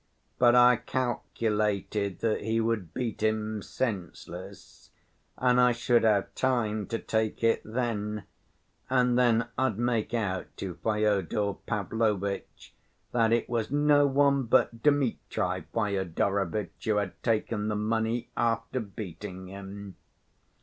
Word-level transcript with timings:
But 0.39 0.55
I 0.55 0.77
calculated 0.77 2.21
that 2.21 2.41
he 2.41 2.59
would 2.59 2.91
beat 2.91 3.21
him 3.21 3.61
senseless, 3.61 4.89
and 5.37 5.61
I 5.61 5.73
should 5.73 6.01
have 6.01 6.33
time 6.33 6.87
to 6.87 6.97
take 6.97 7.43
it 7.43 7.61
then, 7.63 8.23
and 8.89 9.15
then 9.15 9.49
I'd 9.59 9.77
make 9.77 10.11
out 10.15 10.47
to 10.57 10.73
Fyodor 10.83 11.53
Pavlovitch 11.67 12.73
that 13.11 13.31
it 13.31 13.47
was 13.47 13.69
no 13.69 14.07
one 14.07 14.45
but 14.45 14.81
Dmitri 14.81 15.65
Fyodorovitch 15.71 16.83
who 16.85 16.95
had 16.95 17.21
taken 17.21 17.67
the 17.67 17.75
money 17.75 18.31
after 18.35 18.79
beating 18.79 19.49
him." 19.49 19.97